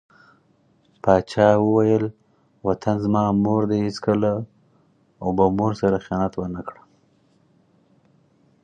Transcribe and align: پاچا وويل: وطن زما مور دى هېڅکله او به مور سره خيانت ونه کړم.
پاچا 1.03 1.47
وويل: 1.61 2.05
وطن 2.67 2.95
زما 3.03 3.23
مور 3.43 3.61
دى 3.69 3.77
هېڅکله 3.85 4.33
او 5.21 5.27
به 5.37 5.45
مور 5.57 5.71
سره 5.81 6.03
خيانت 6.05 6.33
ونه 6.37 6.61
کړم. 6.67 6.85